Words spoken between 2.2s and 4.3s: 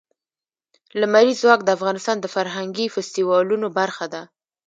د فرهنګي فستیوالونو برخه ده.